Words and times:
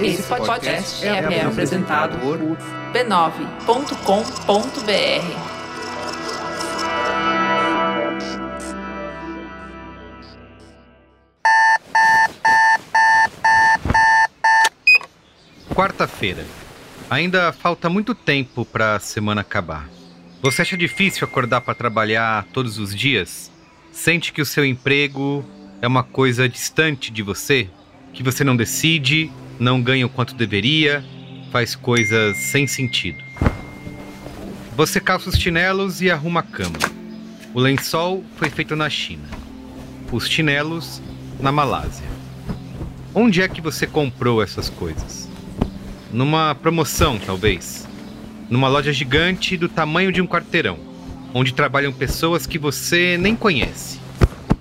Esse 0.00 0.22
podcast 0.24 1.06
é, 1.06 1.08
é 1.08 1.44
apresentado 1.44 2.18
por 2.18 2.38
b9.com.br. 2.92 3.84
Quarta-feira. 15.74 16.44
Ainda 17.08 17.52
falta 17.52 17.88
muito 17.88 18.14
tempo 18.14 18.64
para 18.64 18.96
a 18.96 19.00
semana 19.00 19.42
acabar. 19.42 19.88
Você 20.42 20.62
acha 20.62 20.76
difícil 20.76 21.26
acordar 21.26 21.60
para 21.60 21.74
trabalhar 21.74 22.46
todos 22.52 22.78
os 22.78 22.94
dias? 22.94 23.50
Sente 23.92 24.32
que 24.32 24.42
o 24.42 24.46
seu 24.46 24.64
emprego 24.64 25.44
é 25.80 25.86
uma 25.86 26.02
coisa 26.02 26.48
distante 26.48 27.12
de 27.12 27.22
você? 27.22 27.68
Que 28.12 28.22
você 28.22 28.42
não 28.42 28.56
decide, 28.56 29.30
não 29.58 29.80
ganha 29.80 30.06
o 30.06 30.10
quanto 30.10 30.34
deveria, 30.34 31.04
faz 31.50 31.74
coisas 31.74 32.36
sem 32.36 32.66
sentido. 32.66 33.22
Você 34.76 34.98
calça 34.98 35.28
os 35.28 35.36
chinelos 35.36 36.02
e 36.02 36.10
arruma 36.10 36.40
a 36.40 36.42
cama. 36.42 36.78
O 37.54 37.60
lençol 37.60 38.24
foi 38.36 38.50
feito 38.50 38.74
na 38.74 38.90
China. 38.90 39.28
Os 40.10 40.28
chinelos 40.28 41.00
na 41.38 41.52
Malásia. 41.52 42.06
Onde 43.14 43.40
é 43.40 43.48
que 43.48 43.60
você 43.60 43.86
comprou 43.86 44.42
essas 44.42 44.68
coisas? 44.68 45.28
Numa 46.12 46.56
promoção, 46.56 47.18
talvez. 47.18 47.86
Numa 48.50 48.66
loja 48.66 48.92
gigante 48.92 49.56
do 49.56 49.68
tamanho 49.68 50.10
de 50.10 50.20
um 50.20 50.26
quarteirão, 50.26 50.78
onde 51.32 51.54
trabalham 51.54 51.92
pessoas 51.92 52.46
que 52.46 52.58
você 52.58 53.16
nem 53.16 53.36
conhece. 53.36 54.00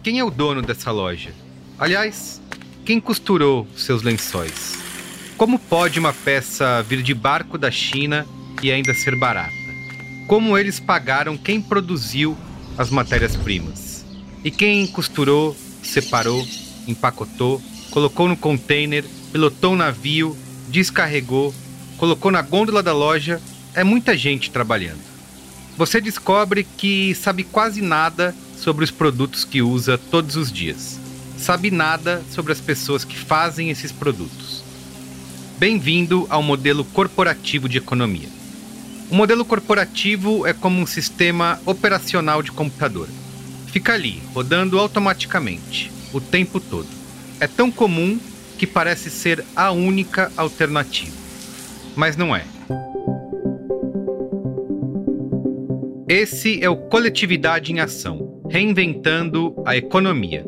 Quem 0.04 0.20
é 0.20 0.24
o 0.24 0.30
dono 0.30 0.62
dessa 0.62 0.92
loja? 0.92 1.32
Aliás, 1.80 2.40
quem 2.86 3.00
costurou 3.00 3.68
seus 3.76 4.04
lençóis? 4.04 4.83
Como 5.38 5.60
pode 5.60 6.00
uma 6.00 6.14
peça 6.14 6.82
vir 6.84 7.02
de 7.02 7.14
barco 7.14 7.58
da 7.58 7.72
China 7.72 8.26
e 8.62 8.72
ainda 8.72 8.94
ser 8.94 9.16
barata? 9.16 9.54
Como 10.28 10.58
eles 10.58 10.80
pagaram 10.80 11.38
quem 11.38 11.62
produziu 11.62 12.38
as 12.78 12.90
matérias-primas? 12.90 14.06
E 14.44 14.52
quem 14.52 14.88
costurou, 14.88 15.56
separou, 15.82 16.46
empacotou, 16.88 17.62
colocou 17.92 18.28
no 18.28 18.38
container, 18.38 19.04
pilotou 19.32 19.74
o 19.74 19.78
navio 19.78 20.38
descarregou, 20.74 21.54
colocou 21.98 22.32
na 22.32 22.42
gôndola 22.42 22.82
da 22.82 22.92
loja, 22.92 23.40
é 23.76 23.84
muita 23.84 24.18
gente 24.18 24.50
trabalhando. 24.50 25.02
Você 25.78 26.02
descobre 26.02 26.66
que 26.78 27.14
sabe 27.14 27.44
quase 27.44 27.80
nada 27.80 28.36
sobre 28.58 28.84
os 28.84 28.90
produtos 28.90 29.46
que 29.46 29.62
usa 29.62 29.98
todos 29.98 30.36
os 30.36 30.52
dias. 30.52 31.00
Sabe 31.38 31.70
nada 31.70 32.24
sobre 32.32 32.52
as 32.52 32.60
pessoas 32.60 33.06
que 33.06 33.18
fazem 33.18 33.70
esses 33.70 33.92
produtos. 33.92 34.63
Bem-vindo 35.64 36.28
ao 36.30 36.44
modelo 36.44 36.84
corporativo 36.84 37.70
de 37.70 37.78
economia. 37.78 38.28
O 39.10 39.16
modelo 39.16 39.46
corporativo 39.46 40.46
é 40.46 40.52
como 40.52 40.78
um 40.82 40.86
sistema 40.86 41.58
operacional 41.66 42.44
de 42.44 42.52
computador. 42.52 43.08
Fica 43.68 43.94
ali, 43.94 44.22
rodando 44.34 44.78
automaticamente, 44.78 45.90
o 46.12 46.20
tempo 46.20 46.60
todo. 46.60 46.90
É 47.40 47.48
tão 47.48 47.72
comum 47.72 48.20
que 48.58 48.68
parece 48.68 49.10
ser 49.10 49.42
a 49.56 49.72
única 49.72 50.30
alternativa. 50.36 51.16
Mas 51.96 52.18
não 52.18 52.36
é. 52.36 52.44
Esse 56.10 56.62
é 56.62 56.70
o 56.70 56.76
Coletividade 56.76 57.72
em 57.72 57.80
Ação 57.80 58.44
Reinventando 58.52 59.56
a 59.66 59.78
Economia. 59.78 60.44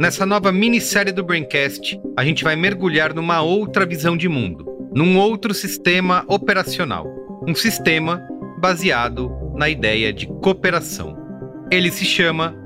Nessa 0.00 0.24
nova 0.24 0.50
minissérie 0.50 1.12
do 1.12 1.22
Braincast, 1.22 2.00
a 2.16 2.24
gente 2.24 2.42
vai 2.42 2.56
mergulhar 2.56 3.12
numa 3.12 3.42
outra 3.42 3.84
visão 3.84 4.16
de 4.16 4.30
mundo, 4.30 4.64
num 4.94 5.18
outro 5.18 5.52
sistema 5.52 6.24
operacional. 6.26 7.06
Um 7.46 7.54
sistema 7.54 8.26
baseado 8.58 9.30
na 9.54 9.68
ideia 9.68 10.10
de 10.10 10.26
cooperação. 10.26 11.18
Ele 11.70 11.90
se 11.92 12.06
chama 12.06 12.56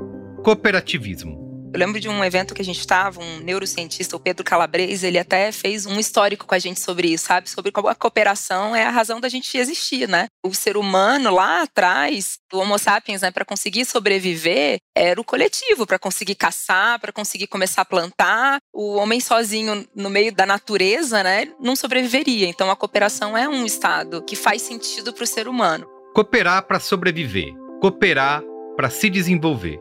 cooperativismo. 0.44 1.43
Eu 1.74 1.80
lembro 1.80 1.98
de 1.98 2.08
um 2.08 2.22
evento 2.22 2.54
que 2.54 2.62
a 2.62 2.64
gente 2.64 2.78
estava, 2.78 3.20
um 3.20 3.40
neurocientista, 3.40 4.14
o 4.14 4.20
Pedro 4.20 4.44
Calabrese, 4.44 5.08
ele 5.08 5.18
até 5.18 5.50
fez 5.50 5.86
um 5.86 5.98
histórico 5.98 6.46
com 6.46 6.54
a 6.54 6.58
gente 6.60 6.78
sobre 6.78 7.08
isso, 7.08 7.26
sabe? 7.26 7.50
Sobre 7.50 7.72
como 7.72 7.88
a 7.88 7.96
cooperação 7.96 8.76
é 8.76 8.84
a 8.84 8.90
razão 8.90 9.20
da 9.20 9.28
gente 9.28 9.58
existir, 9.58 10.08
né? 10.08 10.28
O 10.46 10.54
ser 10.54 10.76
humano 10.76 11.34
lá 11.34 11.62
atrás, 11.62 12.38
o 12.52 12.58
Homo 12.58 12.78
sapiens, 12.78 13.22
né, 13.22 13.32
para 13.32 13.44
conseguir 13.44 13.84
sobreviver, 13.86 14.78
era 14.96 15.20
o 15.20 15.24
coletivo, 15.24 15.84
para 15.84 15.98
conseguir 15.98 16.36
caçar, 16.36 17.00
para 17.00 17.10
conseguir 17.10 17.48
começar 17.48 17.82
a 17.82 17.84
plantar. 17.84 18.60
O 18.72 18.94
homem 18.94 19.18
sozinho 19.18 19.84
no 19.96 20.08
meio 20.08 20.32
da 20.32 20.46
natureza, 20.46 21.24
né, 21.24 21.48
não 21.58 21.74
sobreviveria. 21.74 22.46
Então 22.46 22.70
a 22.70 22.76
cooperação 22.76 23.36
é 23.36 23.48
um 23.48 23.66
estado 23.66 24.22
que 24.22 24.36
faz 24.36 24.62
sentido 24.62 25.12
para 25.12 25.24
o 25.24 25.26
ser 25.26 25.48
humano. 25.48 25.88
Cooperar 26.14 26.68
para 26.68 26.78
sobreviver, 26.78 27.52
cooperar 27.80 28.44
para 28.76 28.88
se 28.90 29.10
desenvolver. 29.10 29.80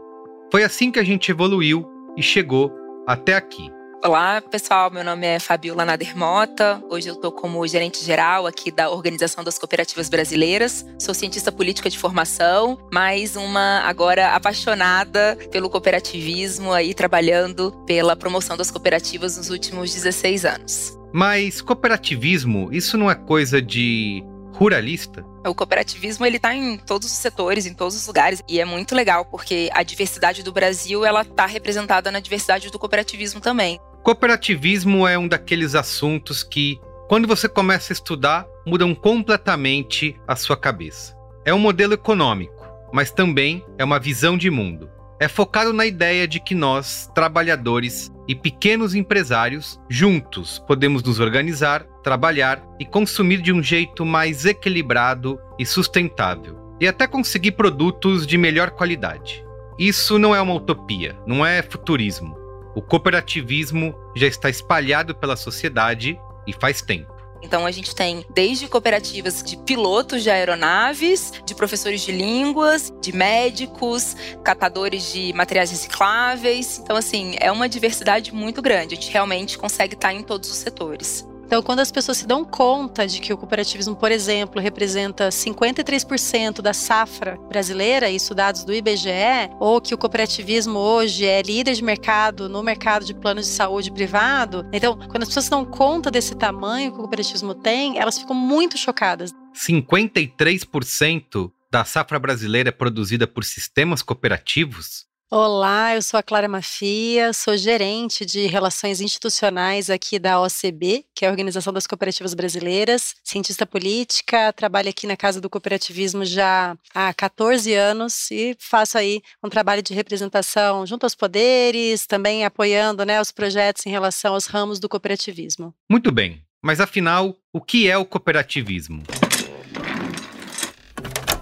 Foi 0.53 0.63
assim 0.63 0.91
que 0.91 0.99
a 0.99 1.03
gente 1.03 1.31
evoluiu 1.31 1.83
e 2.15 2.21
chegou 2.21 2.71
até 3.07 3.33
aqui. 3.33 3.71
Olá, 4.05 4.39
pessoal. 4.39 4.91
Meu 4.91 5.03
nome 5.03 5.25
é 5.25 5.39
Fabiola 5.39 5.83
Nadermota. 5.83 6.79
Hoje 6.91 7.07
eu 7.07 7.15
estou 7.15 7.31
como 7.31 7.65
gerente 7.65 8.05
geral 8.05 8.45
aqui 8.45 8.69
da 8.69 8.91
Organização 8.91 9.43
das 9.43 9.57
Cooperativas 9.57 10.09
Brasileiras. 10.09 10.85
Sou 10.99 11.15
cientista 11.15 11.51
política 11.51 11.89
de 11.89 11.97
formação, 11.97 12.77
mais 12.93 13.35
uma 13.35 13.79
agora 13.79 14.35
apaixonada 14.35 15.35
pelo 15.51 15.71
cooperativismo 15.71 16.71
aí 16.71 16.93
trabalhando 16.93 17.71
pela 17.87 18.15
promoção 18.15 18.55
das 18.55 18.69
cooperativas 18.69 19.37
nos 19.37 19.49
últimos 19.49 19.91
16 19.91 20.45
anos. 20.45 20.99
Mas 21.11 21.63
cooperativismo, 21.63 22.69
isso 22.71 22.95
não 22.95 23.09
é 23.09 23.15
coisa 23.15 23.59
de 23.59 24.23
ruralista? 24.53 25.25
O 25.45 25.53
cooperativismo 25.53 26.25
ele 26.25 26.37
está 26.37 26.55
em 26.55 26.77
todos 26.77 27.07
os 27.07 27.17
setores, 27.17 27.65
em 27.65 27.73
todos 27.73 27.95
os 27.95 28.07
lugares 28.07 28.41
e 28.47 28.59
é 28.59 28.65
muito 28.65 28.95
legal 28.95 29.25
porque 29.25 29.69
a 29.73 29.83
diversidade 29.83 30.43
do 30.43 30.51
Brasil 30.51 31.03
ela 31.03 31.23
está 31.23 31.45
representada 31.45 32.11
na 32.11 32.19
diversidade 32.19 32.69
do 32.69 32.79
cooperativismo 32.79 33.41
também. 33.41 33.79
Cooperativismo 34.03 35.07
é 35.07 35.17
um 35.17 35.27
daqueles 35.27 35.75
assuntos 35.75 36.43
que, 36.43 36.79
quando 37.07 37.27
você 37.27 37.47
começa 37.49 37.91
a 37.91 37.95
estudar, 37.95 38.45
mudam 38.65 38.93
completamente 38.93 40.19
a 40.27 40.35
sua 40.35 40.57
cabeça. 40.57 41.15
É 41.45 41.53
um 41.53 41.59
modelo 41.59 41.93
econômico, 41.93 42.65
mas 42.91 43.11
também 43.11 43.65
é 43.77 43.83
uma 43.83 43.99
visão 43.99 44.37
de 44.37 44.49
mundo 44.49 44.92
é 45.23 45.27
focado 45.29 45.71
na 45.71 45.85
ideia 45.85 46.27
de 46.27 46.37
que 46.37 46.53
nós, 46.53 47.09
trabalhadores 47.15 48.11
e 48.27 48.35
pequenos 48.35 48.93
empresários, 48.93 49.79
juntos 49.89 50.61
podemos 50.67 51.01
nos 51.01 51.17
organizar, 51.17 51.85
trabalhar 52.03 52.61
e 52.77 52.85
consumir 52.85 53.41
de 53.41 53.53
um 53.53 53.63
jeito 53.63 54.05
mais 54.05 54.45
equilibrado 54.45 55.39
e 55.57 55.65
sustentável, 55.65 56.57
e 56.77 56.89
até 56.89 57.07
conseguir 57.07 57.53
produtos 57.53 58.27
de 58.27 58.37
melhor 58.37 58.71
qualidade. 58.71 59.45
Isso 59.79 60.19
não 60.19 60.35
é 60.35 60.41
uma 60.41 60.55
utopia, 60.55 61.17
não 61.25 61.45
é 61.45 61.61
futurismo. 61.61 62.37
O 62.75 62.81
cooperativismo 62.81 63.95
já 64.17 64.27
está 64.27 64.49
espalhado 64.49 65.15
pela 65.15 65.37
sociedade 65.37 66.19
e 66.45 66.51
faz 66.51 66.81
tempo. 66.81 67.12
Então 67.43 67.65
a 67.65 67.71
gente 67.71 67.93
tem 67.93 68.25
desde 68.33 68.67
cooperativas 68.67 69.43
de 69.43 69.57
pilotos 69.57 70.23
de 70.23 70.29
aeronaves, 70.29 71.31
de 71.45 71.53
professores 71.53 72.01
de 72.01 72.11
línguas, 72.11 72.91
de 73.01 73.11
médicos, 73.13 74.15
catadores 74.43 75.11
de 75.11 75.33
materiais 75.33 75.69
recicláveis. 75.69 76.79
Então 76.79 76.95
assim, 76.95 77.35
é 77.39 77.51
uma 77.51 77.67
diversidade 77.67 78.33
muito 78.33 78.61
grande. 78.61 78.93
A 78.93 78.95
gente 78.95 79.11
realmente 79.11 79.57
consegue 79.57 79.93
estar 79.93 80.13
em 80.13 80.23
todos 80.23 80.49
os 80.49 80.57
setores. 80.57 81.27
Então, 81.53 81.61
quando 81.61 81.81
as 81.81 81.91
pessoas 81.91 82.17
se 82.17 82.25
dão 82.25 82.43
conta 82.43 83.05
de 83.05 83.21
que 83.21 83.31
o 83.31 83.37
cooperativismo, 83.37 83.95
por 83.95 84.11
exemplo, 84.11 84.59
representa 84.59 85.29
53% 85.29 86.63
da 86.63 86.73
safra 86.73 87.37
brasileira, 87.47 88.09
isso 88.09 88.33
dados 88.33 88.63
do 88.63 88.73
IBGE, 88.73 89.51
ou 89.59 89.79
que 89.79 89.93
o 89.93 89.97
cooperativismo 89.99 90.79
hoje 90.79 91.27
é 91.27 91.43
líder 91.43 91.75
de 91.75 91.83
mercado 91.83 92.49
no 92.49 92.63
mercado 92.63 93.05
de 93.05 93.13
planos 93.13 93.45
de 93.45 93.51
saúde 93.51 93.91
privado, 93.91 94.67
então, 94.73 94.97
quando 94.97 95.21
as 95.21 95.27
pessoas 95.27 95.45
se 95.45 95.51
dão 95.51 95.63
conta 95.63 96.09
desse 96.09 96.33
tamanho 96.33 96.91
que 96.91 96.97
o 96.97 97.01
cooperativismo 97.01 97.53
tem, 97.53 97.99
elas 97.99 98.17
ficam 98.17 98.35
muito 98.35 98.75
chocadas. 98.75 99.31
53% 99.53 101.51
da 101.71 101.85
safra 101.85 102.17
brasileira 102.17 102.69
é 102.69 102.71
produzida 102.71 103.27
por 103.27 103.43
sistemas 103.43 104.01
cooperativos? 104.01 105.05
Olá, 105.35 105.95
eu 105.95 106.01
sou 106.03 106.19
a 106.19 106.21
Clara 106.21 106.47
Mafia, 106.47 107.33
sou 107.33 107.57
gerente 107.57 108.23
de 108.23 108.45
relações 108.45 109.01
institucionais 109.01 109.89
aqui 109.89 110.19
da 110.19 110.39
OCB, 110.39 111.05
que 111.15 111.25
é 111.25 111.27
a 111.27 111.31
Organização 111.31 111.73
das 111.73 111.87
Cooperativas 111.87 112.35
Brasileiras, 112.35 113.15
cientista 113.23 113.65
política, 113.65 114.53
trabalho 114.53 114.89
aqui 114.89 115.07
na 115.07 115.17
Casa 115.17 115.41
do 115.41 115.49
Cooperativismo 115.49 116.23
já 116.23 116.77
há 116.93 117.11
14 117.15 117.73
anos 117.73 118.29
e 118.29 118.55
faço 118.59 118.95
aí 118.95 119.23
um 119.43 119.49
trabalho 119.49 119.81
de 119.81 119.95
representação 119.95 120.85
junto 120.85 121.03
aos 121.03 121.15
poderes, 121.15 122.05
também 122.05 122.45
apoiando 122.45 123.03
né, 123.03 123.19
os 123.19 123.31
projetos 123.31 123.87
em 123.87 123.89
relação 123.89 124.35
aos 124.35 124.45
ramos 124.45 124.79
do 124.79 124.87
cooperativismo. 124.87 125.73
Muito 125.89 126.11
bem, 126.11 126.43
mas 126.61 126.79
afinal, 126.79 127.35
o 127.51 127.59
que 127.59 127.89
é 127.89 127.97
o 127.97 128.05
cooperativismo? 128.05 129.01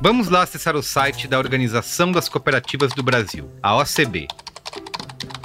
Vamos 0.04 0.30
lá 0.30 0.42
acessar 0.42 0.76
o 0.76 0.82
site 0.82 1.28
da 1.28 1.38
Organização 1.38 2.12
das 2.12 2.28
Cooperativas 2.28 2.92
do 2.92 3.04
Brasil, 3.04 3.52
a 3.62 3.78
OCB. 3.78 4.28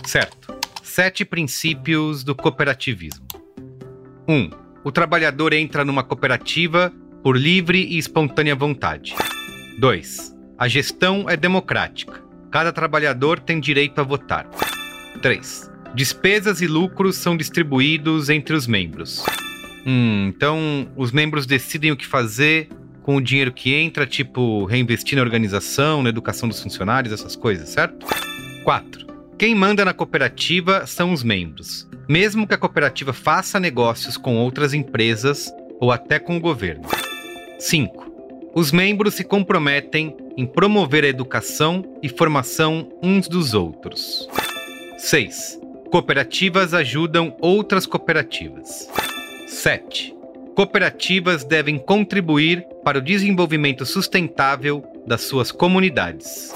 Certo. 0.07 0.57
Sete 0.83 1.27
princípios 1.27 2.25
do 2.25 2.35
cooperativismo. 2.35 3.27
1. 4.27 4.33
Um, 4.33 4.51
o 4.83 4.91
trabalhador 4.91 5.53
entra 5.53 5.85
numa 5.85 6.03
cooperativa 6.03 6.91
por 7.23 7.37
livre 7.37 7.83
e 7.83 7.99
espontânea 7.99 8.57
vontade. 8.57 9.15
2. 9.79 10.35
A 10.57 10.67
gestão 10.69 11.29
é 11.29 11.37
democrática. 11.37 12.25
Cada 12.51 12.73
trabalhador 12.73 13.39
tem 13.39 13.61
direito 13.61 14.01
a 14.01 14.05
votar. 14.05 14.49
3. 15.21 15.71
Despesas 15.95 16.63
e 16.63 16.67
lucros 16.67 17.17
são 17.17 17.37
distribuídos 17.37 18.31
entre 18.31 18.57
os 18.57 18.67
membros. 18.67 19.23
Hum, 19.87 20.33
então 20.35 20.91
os 20.97 21.13
membros 21.13 21.45
decidem 21.45 21.93
o 21.93 21.97
que 21.97 22.07
fazer 22.07 22.71
com 23.07 23.15
o 23.15 23.21
dinheiro 23.23 23.53
que 23.53 23.73
entra, 23.73 24.05
tipo 24.05 24.65
reinvestir 24.65 25.17
na 25.17 25.23
organização, 25.23 26.03
na 26.03 26.09
educação 26.09 26.49
dos 26.49 26.61
funcionários, 26.61 27.15
essas 27.15 27.37
coisas, 27.37 27.69
certo? 27.69 28.05
4. 28.65 29.07
Quem 29.39 29.55
manda 29.55 29.85
na 29.85 29.95
cooperativa 29.95 30.85
são 30.89 31.13
os 31.13 31.23
membros, 31.23 31.89
mesmo 32.09 32.49
que 32.49 32.55
a 32.55 32.59
cooperativa 32.59 33.13
faça 33.13 33.61
negócios 33.61 34.17
com 34.17 34.37
outras 34.37 34.75
empresas 34.75 35.55
ou 35.81 35.93
até 35.93 36.19
com 36.19 36.37
o 36.37 36.41
governo. 36.41 36.89
5. 37.61 38.51
Os 38.53 38.73
membros 38.73 39.15
se 39.15 39.23
comprometem 39.23 40.17
em 40.37 40.45
promover 40.45 41.05
a 41.05 41.09
educação 41.09 41.85
e 42.03 42.09
formação 42.09 42.91
uns 43.01 43.29
dos 43.29 43.55
outros. 43.55 44.29
6. 44.99 45.61
Cooperativas 45.93 46.75
ajudam 46.75 47.37
outras 47.41 47.87
cooperativas. 47.87 48.89
7. 49.47 50.16
Cooperativas 50.57 51.45
devem 51.45 51.79
contribuir 51.79 52.67
para 52.83 52.97
o 52.97 53.03
desenvolvimento 53.03 53.85
sustentável 53.85 54.83
das 55.07 55.21
suas 55.21 55.53
comunidades. 55.53 56.51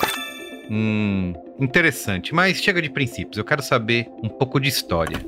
Hum, 0.70 1.34
interessante, 1.58 2.34
mas 2.34 2.56
chega 2.56 2.80
de 2.80 2.88
princípios, 2.88 3.36
eu 3.36 3.44
quero 3.44 3.62
saber 3.62 4.08
um 4.22 4.28
pouco 4.30 4.58
de 4.58 4.70
história. 4.70 5.18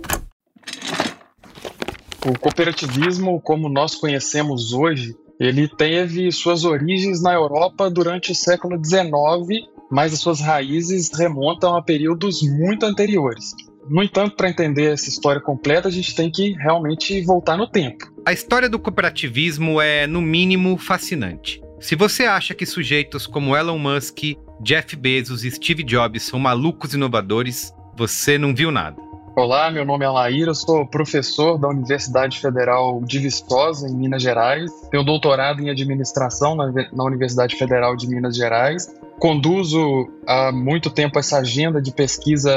O 2.24 2.38
cooperativismo, 2.38 3.38
como 3.42 3.68
nós 3.68 3.94
conhecemos 3.94 4.72
hoje, 4.72 5.14
ele 5.38 5.68
teve 5.68 6.32
suas 6.32 6.64
origens 6.64 7.22
na 7.22 7.34
Europa 7.34 7.90
durante 7.90 8.32
o 8.32 8.34
século 8.34 8.82
XIX, 8.82 9.68
mas 9.90 10.14
as 10.14 10.20
suas 10.20 10.40
raízes 10.40 11.10
remontam 11.12 11.76
a 11.76 11.82
períodos 11.82 12.40
muito 12.40 12.86
anteriores. 12.86 13.52
No 13.88 14.02
entanto, 14.02 14.36
para 14.36 14.48
entender 14.48 14.92
essa 14.92 15.08
história 15.08 15.40
completa, 15.40 15.88
a 15.88 15.90
gente 15.90 16.14
tem 16.14 16.30
que 16.30 16.52
realmente 16.52 17.20
voltar 17.24 17.56
no 17.56 17.66
tempo. 17.66 18.12
A 18.24 18.32
história 18.32 18.68
do 18.68 18.78
cooperativismo 18.78 19.80
é, 19.80 20.06
no 20.06 20.20
mínimo, 20.20 20.78
fascinante. 20.78 21.60
Se 21.80 21.96
você 21.96 22.24
acha 22.24 22.54
que 22.54 22.64
sujeitos 22.64 23.26
como 23.26 23.56
Elon 23.56 23.78
Musk, 23.78 24.36
Jeff 24.62 24.94
Bezos 24.94 25.44
e 25.44 25.50
Steve 25.50 25.82
Jobs 25.82 26.22
são 26.22 26.38
malucos 26.38 26.94
inovadores, 26.94 27.74
você 27.96 28.38
não 28.38 28.54
viu 28.54 28.70
nada. 28.70 28.96
Olá, 29.34 29.70
meu 29.70 29.82
nome 29.82 30.04
é 30.04 30.08
Laíra, 30.10 30.50
eu 30.50 30.54
sou 30.54 30.86
professor 30.86 31.56
da 31.56 31.66
Universidade 31.66 32.38
Federal 32.38 33.00
de 33.02 33.18
Viçosa, 33.18 33.88
em 33.88 33.94
Minas 33.94 34.20
Gerais. 34.20 34.70
Tenho 34.90 35.02
doutorado 35.02 35.62
em 35.62 35.70
administração 35.70 36.54
na 36.54 37.04
Universidade 37.04 37.56
Federal 37.56 37.96
de 37.96 38.06
Minas 38.06 38.36
Gerais. 38.36 38.94
Conduzo 39.18 40.10
há 40.26 40.52
muito 40.52 40.90
tempo 40.90 41.18
essa 41.18 41.38
agenda 41.38 41.80
de 41.80 41.90
pesquisa 41.90 42.52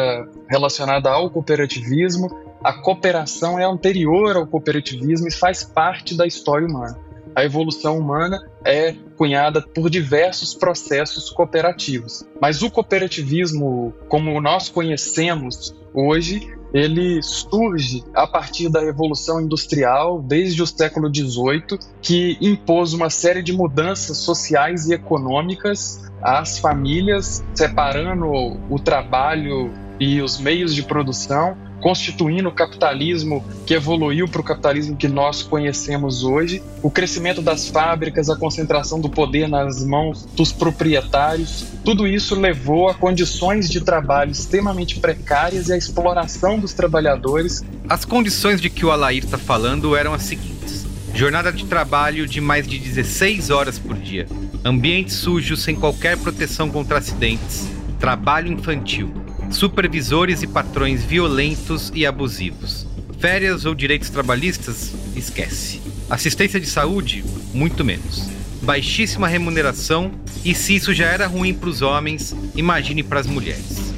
relacionada 0.49 1.09
ao 1.09 1.29
cooperativismo. 1.29 2.29
A 2.61 2.73
cooperação 2.73 3.57
é 3.57 3.63
anterior 3.63 4.35
ao 4.35 4.45
cooperativismo 4.45 5.29
e 5.29 5.31
faz 5.31 5.63
parte 5.63 6.17
da 6.17 6.27
história 6.27 6.67
humana. 6.67 7.04
A 7.35 7.43
evolução 7.43 7.99
humana 7.99 8.39
é 8.63 8.95
cunhada 9.17 9.61
por 9.61 9.89
diversos 9.89 10.53
processos 10.53 11.29
cooperativos. 11.29 12.25
Mas 12.41 12.61
o 12.61 12.71
cooperativismo, 12.71 13.93
como 14.07 14.39
nós 14.39 14.69
conhecemos 14.69 15.75
hoje, 15.93 16.47
ele 16.73 17.21
surge 17.21 18.03
a 18.13 18.25
partir 18.25 18.69
da 18.69 18.81
Revolução 18.81 19.41
Industrial, 19.41 20.21
desde 20.21 20.61
o 20.61 20.67
século 20.67 21.13
XVIII, 21.13 21.79
que 22.01 22.37
impôs 22.41 22.93
uma 22.93 23.09
série 23.09 23.41
de 23.41 23.53
mudanças 23.53 24.17
sociais 24.17 24.87
e 24.87 24.93
econômicas 24.93 26.03
às 26.21 26.57
famílias, 26.57 27.43
separando 27.53 28.27
o 28.69 28.79
trabalho 28.79 29.71
e 29.99 30.21
os 30.21 30.37
meios 30.37 30.73
de 30.73 30.83
produção 30.83 31.64
constituindo 31.85 32.49
o 32.49 32.51
capitalismo 32.51 33.45
que 33.63 33.75
evoluiu 33.75 34.27
para 34.27 34.41
o 34.41 34.43
capitalismo 34.43 34.95
que 34.95 35.07
nós 35.07 35.43
conhecemos 35.43 36.23
hoje, 36.23 36.59
o 36.81 36.89
crescimento 36.89 37.43
das 37.43 37.67
fábricas, 37.67 38.27
a 38.27 38.35
concentração 38.35 38.99
do 38.99 39.07
poder 39.07 39.47
nas 39.47 39.85
mãos 39.85 40.25
dos 40.35 40.51
proprietários, 40.51 41.63
tudo 41.83 42.07
isso 42.07 42.33
levou 42.33 42.89
a 42.89 42.95
condições 42.95 43.69
de 43.69 43.81
trabalho 43.81 44.31
extremamente 44.31 44.99
precárias 44.99 45.67
e 45.69 45.73
a 45.73 45.77
exploração 45.77 46.57
dos 46.57 46.73
trabalhadores. 46.73 47.63
As 47.87 48.03
condições 48.03 48.59
de 48.59 48.71
que 48.71 48.83
o 48.83 48.89
Alair 48.89 49.23
está 49.23 49.37
falando 49.37 49.95
eram 49.95 50.11
as 50.11 50.23
seguintes: 50.23 50.87
jornada 51.13 51.53
de 51.53 51.65
trabalho 51.65 52.25
de 52.25 52.41
mais 52.41 52.67
de 52.67 52.79
16 52.79 53.51
horas 53.51 53.77
por 53.77 53.95
dia, 53.95 54.27
ambiente 54.65 55.13
sujo 55.13 55.55
sem 55.55 55.75
qualquer 55.75 56.17
proteção 56.17 56.67
contra 56.67 56.97
acidentes, 56.97 57.67
trabalho 57.99 58.51
infantil 58.51 59.24
supervisores 59.55 60.41
e 60.43 60.47
patrões 60.47 61.03
violentos 61.03 61.91
e 61.95 62.05
abusivos. 62.05 62.85
Férias 63.19 63.65
ou 63.65 63.73
direitos 63.73 64.09
trabalhistas? 64.09 64.93
Esquece. 65.15 65.81
Assistência 66.09 66.59
de 66.59 66.67
saúde? 66.67 67.23
Muito 67.53 67.83
menos. 67.83 68.29
Baixíssima 68.61 69.27
remuneração 69.27 70.11
e 70.43 70.53
se 70.53 70.75
isso 70.75 70.93
já 70.93 71.05
era 71.05 71.25
ruim 71.25 71.53
para 71.53 71.69
os 71.69 71.81
homens, 71.81 72.35
imagine 72.55 73.01
para 73.01 73.19
as 73.19 73.27
mulheres. 73.27 73.93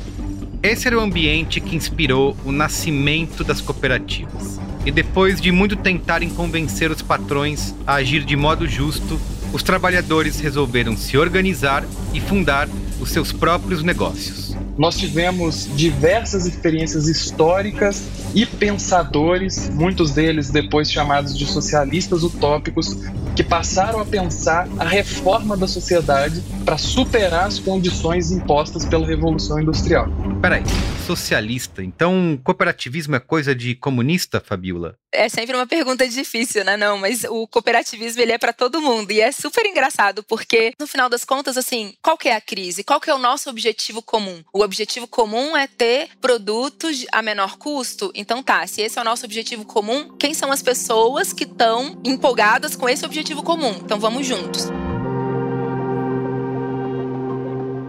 Esse 0.64 0.88
era 0.88 0.98
o 0.98 1.02
ambiente 1.02 1.60
que 1.60 1.76
inspirou 1.76 2.36
o 2.46 2.52
nascimento 2.52 3.44
das 3.44 3.62
cooperativas. 3.62 4.60
E 4.86 4.92
depois 4.92 5.40
de 5.42 5.52
muito 5.52 5.76
tentarem 5.76 6.30
convencer 6.30 6.90
os 6.90 7.02
patrões 7.02 7.76
a 7.86 7.96
agir 7.96 8.24
de 8.24 8.36
modo 8.36 8.68
justo, 8.68 9.20
os 9.54 9.62
trabalhadores 9.62 10.40
resolveram 10.40 10.96
se 10.96 11.18
organizar 11.18 11.86
e 12.14 12.20
fundar 12.20 12.68
os 13.00 13.12
seus 13.12 13.32
próprios 13.32 13.84
negócios. 13.84 14.57
Nós 14.78 14.96
tivemos 14.96 15.68
diversas 15.76 16.46
experiências 16.46 17.08
históricas 17.08 18.04
e 18.36 18.46
pensadores, 18.46 19.70
muitos 19.70 20.12
deles 20.12 20.52
depois 20.52 20.92
chamados 20.92 21.38
de 21.38 21.46
socialistas 21.46 22.24
utópicos, 22.24 22.96
que 23.36 23.44
passaram 23.44 24.00
a 24.00 24.06
pensar 24.06 24.68
a 24.78 24.86
reforma 24.86 25.58
da 25.58 25.68
sociedade 25.68 26.44
para 26.64 26.78
superar 26.78 27.46
as 27.46 27.60
condições 27.60 28.32
impostas 28.32 28.86
pela 28.86 29.06
Revolução 29.06 29.60
Industrial. 29.60 30.08
Peraí, 30.42 30.64
socialista, 31.08 31.82
então 31.82 32.38
cooperativismo 32.44 33.16
é 33.16 33.20
coisa 33.20 33.56
de 33.56 33.76
comunista, 33.76 34.44
Fabiola? 34.46 34.98
É 35.10 35.30
sempre 35.30 35.56
uma 35.56 35.66
pergunta 35.66 36.06
difícil, 36.06 36.66
né? 36.66 36.76
Não, 36.76 36.98
mas 36.98 37.24
o 37.24 37.48
cooperativismo 37.48 38.22
ele 38.22 38.34
é 38.34 38.38
para 38.38 38.52
todo 38.52 38.82
mundo 38.82 39.10
e 39.12 39.22
é 39.22 39.32
super 39.32 39.66
engraçado 39.66 40.22
porque 40.22 40.74
no 40.78 40.86
final 40.86 41.08
das 41.08 41.24
contas, 41.24 41.58
assim, 41.58 41.94
qual 42.04 42.18
que 42.18 42.28
é 42.28 42.36
a 42.36 42.42
crise? 42.42 42.84
Qual 42.84 43.00
que 43.00 43.10
é 43.10 43.16
o 43.16 43.18
nosso 43.18 43.50
objetivo 43.50 44.02
comum? 44.02 44.44
O 44.54 44.62
objetivo 44.62 45.08
comum 45.08 45.56
é 45.56 45.66
ter 45.66 46.10
produtos 46.20 47.06
a 47.14 47.22
menor 47.22 47.58
custo. 47.58 48.12
Então 48.14 48.44
tá, 48.44 48.68
se 48.68 48.82
esse 48.82 49.00
é 49.00 49.02
o 49.02 49.06
nosso 49.06 49.26
objetivo 49.26 49.64
comum, 49.64 50.10
quem 50.18 50.34
são 50.34 50.52
as 50.52 50.62
pessoas 50.62 51.32
que 51.32 51.46
estão 51.46 52.02
empolgadas 52.04 52.76
com 52.76 52.90
esse 52.90 53.06
objetivo 53.06 53.42
comum? 53.44 53.80
Então 53.82 53.98
vamos 53.98 54.28
juntos. 54.28 54.68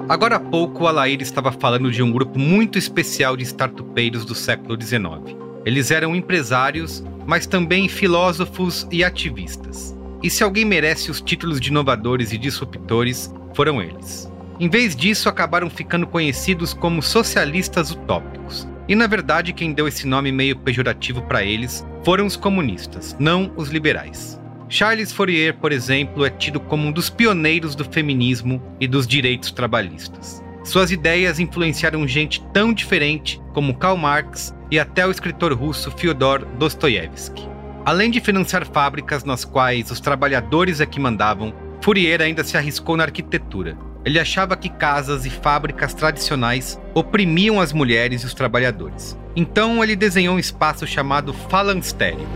Agora 0.09 0.37
há 0.37 0.41
pouco, 0.41 0.85
o 0.85 0.87
Alair 0.87 1.21
estava 1.21 1.53
falando 1.53 1.91
de 1.91 2.03
um 2.03 2.11
grupo 2.11 2.39
muito 2.39 2.79
especial 2.79 3.37
de 3.37 3.45
startupeiros 3.45 4.25
do 4.25 4.35
século 4.35 4.81
XIX. 4.81 5.37
Eles 5.67 5.91
eram 5.91 6.17
empresários, 6.17 7.05
mas 7.27 7.47
também 7.47 7.91
filósofos 7.91 8.87
e 8.91 9.05
ativistas. 9.05 9.95
E 10.23 10.31
se 10.31 10.43
alguém 10.43 10.65
merece 10.65 11.11
os 11.11 11.21
títulos 11.21 11.61
de 11.61 11.69
inovadores 11.69 12.33
e 12.33 12.39
disruptores, 12.39 13.31
foram 13.55 13.83
eles. 13.83 14.33
Em 14.59 14.71
vez 14.71 14.97
disso, 14.97 15.29
acabaram 15.29 15.69
ficando 15.69 16.07
conhecidos 16.07 16.73
como 16.73 17.03
socialistas 17.03 17.91
utópicos. 17.91 18.67
E 18.89 18.95
na 18.95 19.07
verdade, 19.07 19.53
quem 19.53 19.75
deu 19.75 19.87
esse 19.87 20.07
nome 20.07 20.33
meio 20.33 20.57
pejorativo 20.57 21.21
para 21.21 21.45
eles 21.45 21.87
foram 22.03 22.25
os 22.25 22.35
comunistas, 22.35 23.15
não 23.21 23.53
os 23.57 23.69
liberais. 23.69 24.41
Charles 24.71 25.13
Fourier, 25.13 25.55
por 25.55 25.73
exemplo, 25.73 26.27
é 26.27 26.31
tido 26.31 26.61
como 26.61 26.87
um 26.87 26.93
dos 26.93 27.09
pioneiros 27.09 27.75
do 27.75 27.85
feminismo 27.85 28.63
e 28.79 28.87
dos 28.87 29.07
direitos 29.07 29.51
trabalhistas. 29.51 30.43
Suas 30.63 30.91
ideias 30.91 31.41
influenciaram 31.41 32.07
gente 32.07 32.45
tão 32.53 32.75
diferente 32.75 33.41
como 33.55 33.75
Karl 33.75 33.97
Marx 33.97 34.55
e 34.71 34.79
até 34.79 35.07
o 35.07 35.11
escritor 35.11 35.55
russo 35.55 35.91
Fyodor 35.91 36.45
Dostoiévski. 36.59 37.49
Além 37.87 38.11
de 38.11 38.21
financiar 38.21 38.67
fábricas 38.67 39.25
nas 39.25 39.43
quais 39.43 39.91
os 39.91 40.01
trabalhadores 40.01 40.83
é 40.83 40.87
que 40.87 41.01
mandavam, 41.01 41.55
Fourier 41.81 42.21
ainda 42.21 42.45
se 42.45 42.59
arriscou 42.59 42.99
na 42.99 43.05
arquitetura. 43.05 43.79
Ele 44.05 44.21
achava 44.21 44.55
que 44.55 44.69
casas 44.69 45.25
e 45.25 45.31
fábricas 45.31 45.95
tradicionais 45.95 46.79
oprimiam 46.93 47.59
as 47.59 47.73
mulheres 47.73 48.23
e 48.23 48.27
os 48.27 48.35
trabalhadores. 48.35 49.19
Então 49.35 49.83
ele 49.83 49.97
desenhou 49.97 50.37
um 50.37 50.39
espaço 50.39 50.87
chamado 50.87 51.33
falanstério. 51.33 52.29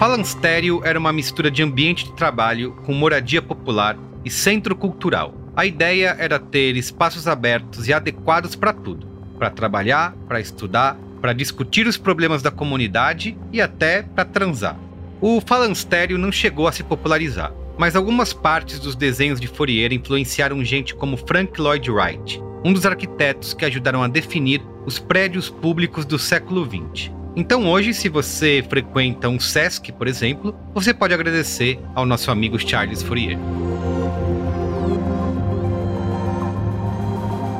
Falanstério 0.00 0.80
era 0.82 0.98
uma 0.98 1.12
mistura 1.12 1.50
de 1.50 1.62
ambiente 1.62 2.06
de 2.06 2.14
trabalho 2.14 2.72
com 2.86 2.94
moradia 2.94 3.42
popular 3.42 3.98
e 4.24 4.30
centro 4.30 4.74
cultural. 4.74 5.34
A 5.54 5.66
ideia 5.66 6.16
era 6.18 6.38
ter 6.38 6.74
espaços 6.74 7.28
abertos 7.28 7.86
e 7.86 7.92
adequados 7.92 8.56
para 8.56 8.72
tudo: 8.72 9.06
para 9.38 9.50
trabalhar, 9.50 10.16
para 10.26 10.40
estudar, 10.40 10.96
para 11.20 11.34
discutir 11.34 11.86
os 11.86 11.98
problemas 11.98 12.40
da 12.40 12.50
comunidade 12.50 13.36
e 13.52 13.60
até 13.60 14.02
para 14.02 14.24
transar. 14.24 14.74
O 15.20 15.38
falanstério 15.38 16.16
não 16.16 16.32
chegou 16.32 16.66
a 16.66 16.72
se 16.72 16.82
popularizar, 16.82 17.52
mas 17.76 17.94
algumas 17.94 18.32
partes 18.32 18.78
dos 18.78 18.96
desenhos 18.96 19.38
de 19.38 19.48
Fourier 19.48 19.92
influenciaram 19.92 20.64
gente 20.64 20.94
como 20.94 21.18
Frank 21.18 21.60
Lloyd 21.60 21.90
Wright, 21.90 22.42
um 22.64 22.72
dos 22.72 22.86
arquitetos 22.86 23.52
que 23.52 23.66
ajudaram 23.66 24.02
a 24.02 24.08
definir 24.08 24.62
os 24.86 24.98
prédios 24.98 25.50
públicos 25.50 26.06
do 26.06 26.18
século 26.18 26.64
XX. 26.64 27.19
Então 27.36 27.68
hoje, 27.68 27.94
se 27.94 28.08
você 28.08 28.64
frequenta 28.68 29.28
um 29.28 29.38
SESC, 29.38 29.92
por 29.92 30.08
exemplo, 30.08 30.54
você 30.74 30.92
pode 30.92 31.14
agradecer 31.14 31.78
ao 31.94 32.04
nosso 32.04 32.30
amigo 32.30 32.58
Charles 32.58 33.02
Fourier. 33.02 33.38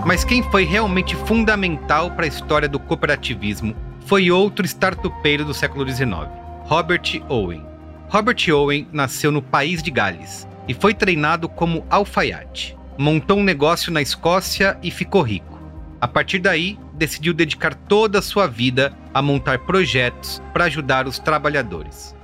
Mas 0.04 0.24
quem 0.24 0.42
foi 0.42 0.64
realmente 0.64 1.14
fundamental 1.14 2.10
para 2.10 2.24
a 2.24 2.28
história 2.28 2.68
do 2.68 2.80
cooperativismo 2.80 3.76
foi 4.06 4.28
outro 4.28 4.66
startupeiro 4.66 5.44
do 5.44 5.54
século 5.54 5.88
XIX, 5.88 6.26
Robert 6.64 7.22
Owen. 7.28 7.64
Robert 8.08 8.38
Owen 8.52 8.88
nasceu 8.92 9.30
no 9.30 9.40
país 9.40 9.84
de 9.84 9.90
Gales 9.92 10.48
e 10.66 10.74
foi 10.74 10.92
treinado 10.94 11.48
como 11.48 11.86
alfaiate. 11.88 12.76
Montou 12.98 13.38
um 13.38 13.44
negócio 13.44 13.92
na 13.92 14.02
Escócia 14.02 14.76
e 14.82 14.90
ficou 14.90 15.22
rico. 15.22 15.60
A 16.00 16.08
partir 16.08 16.40
daí, 16.40 16.76
decidiu 16.94 17.32
dedicar 17.32 17.74
toda 17.74 18.18
a 18.18 18.22
sua 18.22 18.48
vida 18.48 18.92
a 19.12 19.21
montar 19.21 19.59
projetos 19.61 20.43
para 20.52 20.64
ajudar 20.64 21.07
os 21.07 21.19
trabalhadores. 21.19 22.14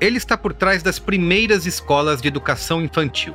Ele 0.00 0.16
está 0.16 0.36
por 0.36 0.54
trás 0.54 0.82
das 0.82 0.98
primeiras 0.98 1.66
escolas 1.66 2.22
de 2.22 2.28
educação 2.28 2.82
infantil 2.82 3.34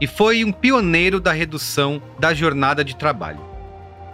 e 0.00 0.06
foi 0.06 0.44
um 0.44 0.52
pioneiro 0.52 1.20
da 1.20 1.32
redução 1.32 2.00
da 2.18 2.32
jornada 2.32 2.84
de 2.84 2.96
trabalho. 2.96 3.40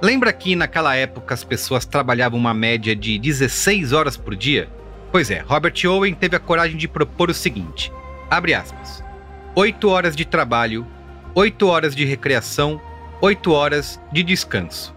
Lembra 0.02 0.32
que 0.32 0.56
naquela 0.56 0.96
época 0.96 1.32
as 1.32 1.44
pessoas 1.44 1.84
trabalhavam 1.84 2.38
uma 2.38 2.52
média 2.52 2.94
de 2.96 3.18
16 3.18 3.92
horas 3.92 4.16
por 4.16 4.34
dia? 4.34 4.68
Pois 5.12 5.30
é, 5.30 5.40
Robert 5.40 5.74
Owen 5.86 6.14
teve 6.14 6.34
a 6.34 6.40
coragem 6.40 6.76
de 6.76 6.88
propor 6.88 7.30
o 7.30 7.34
seguinte: 7.34 7.92
abre 8.30 8.54
aspas. 8.54 9.04
8 9.54 9.88
horas 9.88 10.16
de 10.16 10.24
trabalho, 10.24 10.86
8 11.34 11.68
horas 11.68 11.94
de 11.94 12.04
recreação, 12.04 12.80
8 13.20 13.52
horas 13.52 14.00
de 14.10 14.22
descanso. 14.22 14.94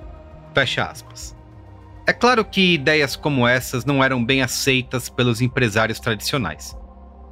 Fecha 0.54 0.86
aspas. 0.86 1.35
É 2.08 2.14
claro 2.14 2.46
que 2.46 2.76
ideias 2.76 3.16
como 3.16 3.48
essas 3.48 3.84
não 3.84 4.04
eram 4.04 4.24
bem 4.24 4.44
aceitas 4.44 5.10
pelos 5.10 5.42
empresários 5.42 6.00
tradicionais. 6.00 6.78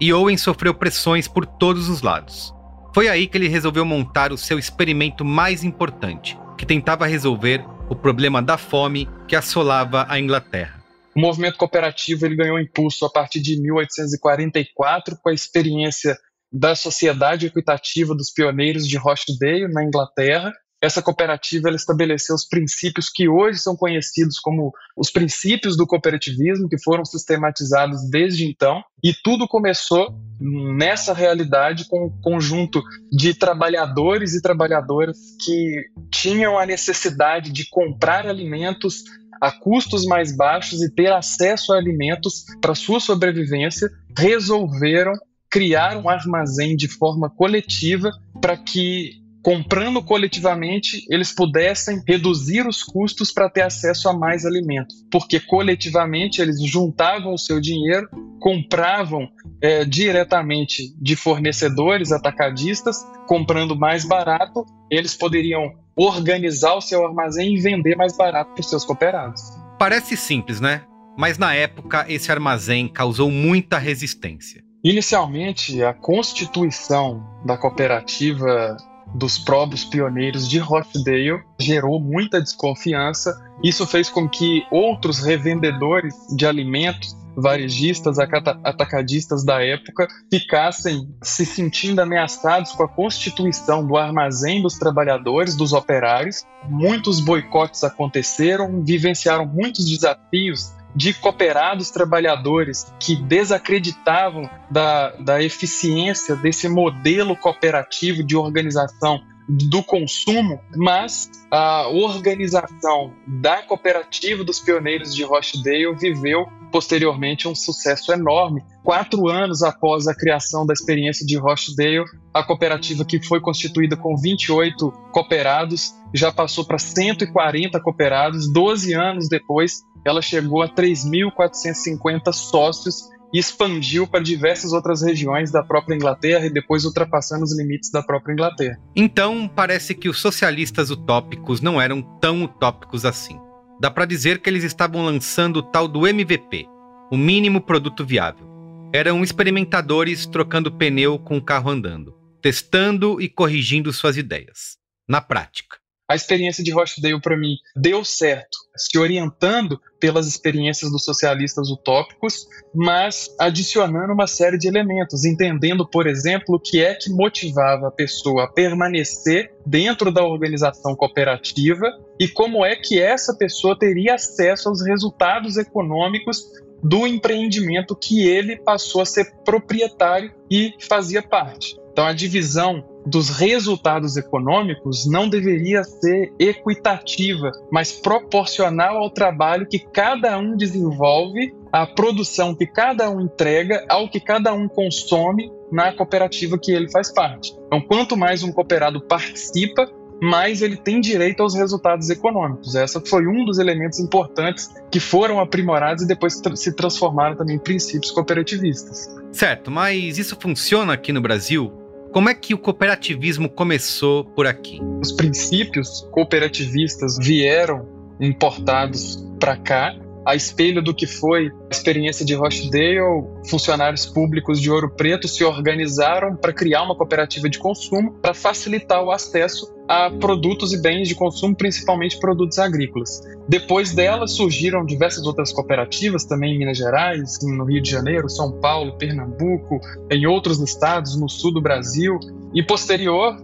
E 0.01 0.11
Owen 0.11 0.35
sofreu 0.35 0.73
pressões 0.73 1.27
por 1.27 1.45
todos 1.45 1.87
os 1.89 2.01
lados. 2.01 2.51
Foi 2.93 3.07
aí 3.07 3.27
que 3.27 3.37
ele 3.37 3.47
resolveu 3.47 3.85
montar 3.85 4.31
o 4.31 4.37
seu 4.37 4.57
experimento 4.57 5.23
mais 5.23 5.63
importante, 5.63 6.37
que 6.57 6.65
tentava 6.65 7.05
resolver 7.05 7.63
o 7.87 7.95
problema 7.95 8.41
da 8.41 8.57
fome 8.57 9.07
que 9.27 9.35
assolava 9.35 10.07
a 10.09 10.19
Inglaterra. 10.19 10.83
O 11.15 11.19
movimento 11.19 11.57
cooperativo 11.57 12.25
ele 12.25 12.35
ganhou 12.35 12.59
impulso 12.59 13.05
a 13.05 13.11
partir 13.11 13.41
de 13.41 13.61
1844 13.61 15.15
com 15.21 15.29
a 15.29 15.33
experiência 15.33 16.17
da 16.51 16.75
Sociedade 16.75 17.45
Equitativa 17.45 18.15
dos 18.15 18.31
Pioneiros 18.31 18.87
de 18.87 18.97
Rochdale, 18.97 19.71
na 19.71 19.83
Inglaterra, 19.83 20.51
essa 20.83 21.01
cooperativa 21.01 21.69
estabeleceu 21.69 22.35
os 22.35 22.43
princípios 22.43 23.09
que 23.09 23.29
hoje 23.29 23.57
são 23.57 23.73
conhecidos 23.73 24.37
como 24.37 24.73
os 24.97 25.09
princípios 25.09 25.77
do 25.77 25.87
cooperativismo, 25.87 26.67
que 26.67 26.77
foram 26.77 27.05
sistematizados 27.05 28.09
desde 28.09 28.45
então, 28.45 28.83
e 29.01 29.13
tudo 29.23 29.47
começou 29.47 30.13
nessa 30.41 31.13
realidade 31.13 31.87
com 31.87 32.07
um 32.07 32.21
conjunto 32.21 32.83
de 33.09 33.33
trabalhadores 33.33 34.35
e 34.35 34.41
trabalhadoras 34.41 35.17
que 35.39 35.85
tinham 36.11 36.59
a 36.59 36.65
necessidade 36.65 37.53
de 37.53 37.69
comprar 37.69 38.27
alimentos 38.27 39.05
a 39.39 39.53
custos 39.53 40.05
mais 40.05 40.35
baixos 40.35 40.83
e 40.83 40.93
ter 40.93 41.13
acesso 41.13 41.71
a 41.71 41.77
alimentos 41.77 42.43
para 42.59 42.75
sua 42.75 42.99
sobrevivência, 42.99 43.89
resolveram 44.17 45.13
criar 45.49 45.95
um 45.95 46.09
armazém 46.09 46.75
de 46.75 46.89
forma 46.89 47.29
coletiva 47.29 48.11
para 48.41 48.57
que 48.57 49.22
comprando 49.43 50.01
coletivamente, 50.01 51.05
eles 51.09 51.33
pudessem 51.33 52.01
reduzir 52.07 52.65
os 52.65 52.81
custos 52.81 53.29
para 53.29 53.49
ter 53.49 53.61
acesso 53.61 54.07
a 54.07 54.13
mais 54.13 54.45
alimentos, 54.45 55.05
porque 55.11 55.37
coletivamente 55.37 56.41
eles 56.41 56.61
juntavam 56.65 57.33
o 57.33 57.37
seu 57.37 57.59
dinheiro, 57.59 58.07
compravam 58.39 59.27
é, 59.61 59.83
diretamente 59.83 60.95
de 60.97 61.15
fornecedores 61.17 62.13
atacadistas, 62.13 63.05
comprando 63.27 63.75
mais 63.75 64.05
barato, 64.05 64.65
eles 64.89 65.13
poderiam 65.13 65.73
organizar 65.95 66.75
o 66.75 66.81
seu 66.81 67.05
armazém 67.05 67.55
e 67.55 67.61
vender 67.61 67.97
mais 67.97 68.15
barato 68.15 68.53
para 68.53 68.61
os 68.61 68.69
seus 68.69 68.85
cooperados. 68.85 69.41
Parece 69.77 70.15
simples, 70.15 70.61
né? 70.61 70.83
Mas 71.17 71.37
na 71.37 71.53
época 71.53 72.05
esse 72.07 72.31
armazém 72.31 72.87
causou 72.87 73.29
muita 73.29 73.77
resistência. 73.77 74.63
Inicialmente, 74.83 75.81
a 75.83 75.93
constituição 75.93 77.23
da 77.45 77.57
cooperativa 77.57 78.75
dos 79.13 79.37
próprios 79.37 79.85
pioneiros 79.85 80.47
de 80.47 80.59
Rochdale 80.59 81.43
gerou 81.59 81.99
muita 81.99 82.41
desconfiança. 82.41 83.35
Isso 83.63 83.85
fez 83.85 84.09
com 84.09 84.27
que 84.27 84.65
outros 84.71 85.19
revendedores 85.19 86.15
de 86.35 86.45
alimentos, 86.45 87.15
varejistas, 87.35 88.17
atacadistas 88.19 89.43
da 89.43 89.63
época, 89.63 90.07
ficassem 90.31 91.07
se 91.21 91.45
sentindo 91.45 91.99
ameaçados 91.99 92.71
com 92.71 92.83
a 92.83 92.87
constituição 92.87 93.85
do 93.85 93.97
armazém 93.97 94.61
dos 94.61 94.77
trabalhadores, 94.77 95.55
dos 95.55 95.73
operários. 95.73 96.43
Muitos 96.69 97.19
boicotes 97.19 97.83
aconteceram, 97.83 98.83
vivenciaram 98.83 99.45
muitos 99.45 99.85
desafios 99.85 100.73
de 100.95 101.13
cooperados 101.13 101.89
trabalhadores 101.89 102.93
que 102.99 103.15
desacreditavam 103.15 104.49
da, 104.69 105.11
da 105.17 105.43
eficiência 105.43 106.35
desse 106.35 106.69
modelo 106.69 107.35
cooperativo 107.35 108.23
de 108.23 108.35
organização 108.35 109.21
do 109.47 109.83
consumo, 109.83 110.59
mas 110.75 111.29
a 111.51 111.87
organização 111.89 113.13
da 113.27 113.61
cooperativa 113.61 114.43
dos 114.43 114.59
pioneiros 114.59 115.13
de 115.13 115.23
Rochdale 115.23 115.93
viveu 115.95 116.45
posteriormente 116.71 117.47
um 117.47 117.53
sucesso 117.53 118.11
enorme. 118.11 118.63
Quatro 118.83 119.27
anos 119.27 119.61
após 119.61 120.07
a 120.07 120.15
criação 120.15 120.65
da 120.65 120.73
experiência 120.73 121.25
de 121.25 121.37
Rochdale, 121.37 122.05
a 122.33 122.43
cooperativa 122.43 123.05
que 123.05 123.21
foi 123.21 123.39
constituída 123.39 123.95
com 123.95 124.15
28 124.15 124.91
cooperados 125.11 125.93
já 126.13 126.31
passou 126.31 126.65
para 126.65 126.79
140 126.79 127.79
cooperados. 127.79 128.51
Doze 128.51 128.93
anos 128.93 129.27
depois, 129.27 129.83
ela 130.05 130.21
chegou 130.21 130.61
a 130.61 130.69
3.450 130.69 132.31
sócios 132.33 133.09
e 133.33 133.39
expandiu 133.39 134.05
para 134.05 134.23
diversas 134.23 134.73
outras 134.73 135.01
regiões 135.01 135.51
da 135.51 135.63
própria 135.63 135.95
Inglaterra 135.95 136.45
e 136.45 136.53
depois 136.53 136.85
ultrapassando 136.85 137.43
os 137.43 137.57
limites 137.57 137.89
da 137.89 138.03
própria 138.03 138.33
Inglaterra. 138.33 138.79
Então, 138.95 139.47
parece 139.47 139.95
que 139.95 140.07
os 140.07 140.19
socialistas 140.19 140.91
utópicos 140.91 141.59
não 141.59 141.81
eram 141.81 142.01
tão 142.19 142.43
utópicos 142.43 143.05
assim. 143.05 143.39
Dá 143.79 143.89
para 143.89 144.05
dizer 144.05 144.39
que 144.39 144.49
eles 144.49 144.63
estavam 144.63 145.03
lançando 145.03 145.57
o 145.57 145.63
tal 145.63 145.87
do 145.87 146.07
MVP, 146.07 146.67
o 147.11 147.17
mínimo 147.17 147.59
produto 147.59 148.05
viável. 148.05 148.47
Eram 148.93 149.23
experimentadores 149.23 150.27
trocando 150.27 150.71
pneu 150.71 151.17
com 151.17 151.37
o 151.37 151.41
carro 151.41 151.71
andando, 151.71 152.13
testando 152.39 153.19
e 153.19 153.27
corrigindo 153.27 153.91
suas 153.91 154.15
ideias, 154.15 154.77
na 155.09 155.19
prática 155.19 155.82
a 156.07 156.15
experiência 156.15 156.63
de 156.63 156.71
Rochdale 156.71 157.21
para 157.21 157.37
mim 157.37 157.55
deu 157.75 158.03
certo, 158.03 158.57
se 158.75 158.97
orientando 158.97 159.79
pelas 159.99 160.27
experiências 160.27 160.91
dos 160.91 161.05
socialistas 161.05 161.69
utópicos, 161.69 162.45
mas 162.75 163.33
adicionando 163.39 164.13
uma 164.13 164.27
série 164.27 164.57
de 164.57 164.67
elementos, 164.67 165.23
entendendo, 165.23 165.87
por 165.87 166.05
exemplo, 166.05 166.55
o 166.55 166.59
que 166.59 166.83
é 166.83 166.93
que 166.93 167.09
motivava 167.09 167.87
a 167.87 167.91
pessoa 167.91 168.43
a 168.43 168.47
permanecer 168.47 169.53
dentro 169.65 170.11
da 170.11 170.23
organização 170.23 170.95
cooperativa 170.95 171.87
e 172.19 172.27
como 172.27 172.65
é 172.65 172.75
que 172.75 172.99
essa 172.99 173.35
pessoa 173.35 173.77
teria 173.77 174.15
acesso 174.15 174.67
aos 174.67 174.85
resultados 174.85 175.57
econômicos 175.57 176.43
do 176.83 177.07
empreendimento 177.07 177.95
que 177.95 178.27
ele 178.27 178.57
passou 178.57 179.01
a 179.01 179.05
ser 179.05 179.33
proprietário 179.45 180.33
e 180.51 180.73
fazia 180.81 181.23
parte. 181.23 181.81
Então, 181.93 182.05
a 182.05 182.11
divisão 182.11 182.83
dos 183.05 183.29
resultados 183.29 184.17
econômicos 184.17 185.05
não 185.05 185.29
deveria 185.29 185.83
ser 185.83 186.33
equitativa, 186.39 187.51
mas 187.71 187.91
proporcional 187.91 188.97
ao 188.97 189.11
trabalho 189.11 189.67
que 189.67 189.77
cada 189.77 190.35
um 190.39 190.57
desenvolve, 190.57 191.53
à 191.71 191.85
produção 191.85 192.55
que 192.55 192.65
cada 192.65 193.11
um 193.11 193.21
entrega, 193.21 193.85
ao 193.87 194.09
que 194.09 194.19
cada 194.19 194.51
um 194.53 194.67
consome 194.67 195.51
na 195.71 195.91
cooperativa 195.93 196.57
que 196.57 196.71
ele 196.71 196.89
faz 196.89 197.13
parte. 197.13 197.55
Então, 197.67 197.79
quanto 197.79 198.17
mais 198.17 198.41
um 198.41 198.51
cooperado 198.51 198.99
participa, 198.99 199.87
mais 200.19 200.63
ele 200.63 200.77
tem 200.77 200.99
direito 200.99 201.43
aos 201.43 201.53
resultados 201.53 202.09
econômicos. 202.09 202.73
Essa 202.73 202.99
foi 203.01 203.27
um 203.27 203.45
dos 203.45 203.59
elementos 203.59 203.99
importantes 203.99 204.69
que 204.89 204.99
foram 204.99 205.39
aprimorados 205.39 206.03
e 206.03 206.07
depois 206.07 206.41
se 206.55 206.75
transformaram 206.75 207.35
também 207.35 207.57
em 207.57 207.59
princípios 207.59 208.09
cooperativistas. 208.11 209.13
Certo, 209.31 209.69
mas 209.69 210.17
isso 210.17 210.37
funciona 210.39 210.93
aqui 210.93 211.11
no 211.11 211.21
Brasil? 211.21 211.82
Como 212.13 212.29
é 212.29 212.35
que 212.35 212.53
o 212.53 212.59
cooperativismo 212.59 213.49
começou 213.49 214.23
por 214.23 214.45
aqui? 214.45 214.79
Os 215.01 215.11
princípios 215.11 216.07
cooperativistas 216.11 217.17
vieram 217.17 217.87
importados 218.19 219.27
para 219.39 219.57
cá 219.57 219.95
a 220.23 220.35
espelho 220.35 220.81
do 220.81 220.93
que 220.93 221.07
foi 221.07 221.47
a 221.47 221.73
experiência 221.73 222.23
de 222.23 222.35
Rochdale, 222.35 223.25
funcionários 223.49 224.05
públicos 224.05 224.61
de 224.61 224.69
Ouro 224.69 224.91
Preto 224.91 225.27
se 225.27 225.43
organizaram 225.43 226.35
para 226.35 226.53
criar 226.53 226.83
uma 226.83 226.95
cooperativa 226.95 227.49
de 227.49 227.57
consumo 227.57 228.13
para 228.21 228.35
facilitar 228.35 229.03
o 229.03 229.11
acesso 229.11 229.72
a 229.87 230.09
produtos 230.09 230.73
e 230.73 230.81
bens 230.81 231.07
de 231.07 231.15
consumo, 231.15 231.55
principalmente 231.55 232.19
produtos 232.19 232.57
agrícolas. 232.57 233.21
Depois 233.47 233.93
dela 233.93 234.27
surgiram 234.27 234.85
diversas 234.85 235.25
outras 235.25 235.51
cooperativas, 235.51 236.23
também 236.23 236.55
em 236.55 236.59
Minas 236.59 236.77
Gerais, 236.77 237.37
no 237.41 237.65
Rio 237.65 237.81
de 237.81 237.89
Janeiro, 237.89 238.29
São 238.29 238.51
Paulo, 238.59 238.97
Pernambuco, 238.97 239.79
em 240.09 240.25
outros 240.25 240.59
estados, 240.61 241.15
no 241.19 241.29
sul 241.29 241.53
do 241.53 241.61
Brasil. 241.61 242.19
E 242.53 242.63
posterior, 242.63 243.37